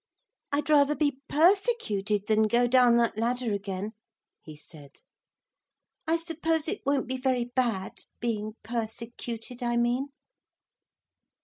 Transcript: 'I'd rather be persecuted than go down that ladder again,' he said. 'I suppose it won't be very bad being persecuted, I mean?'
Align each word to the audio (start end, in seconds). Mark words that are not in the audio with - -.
'I'd 0.51 0.67
rather 0.71 0.95
be 0.95 1.19
persecuted 1.29 2.25
than 2.25 2.47
go 2.47 2.65
down 2.65 2.97
that 2.97 3.19
ladder 3.19 3.53
again,' 3.53 3.91
he 4.41 4.57
said. 4.57 4.95
'I 6.07 6.17
suppose 6.17 6.67
it 6.67 6.81
won't 6.87 7.05
be 7.05 7.17
very 7.17 7.45
bad 7.55 7.99
being 8.19 8.53
persecuted, 8.63 9.61
I 9.61 9.77
mean?' 9.77 10.07